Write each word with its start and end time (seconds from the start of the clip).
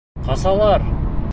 Ҡасалар! 0.29 0.87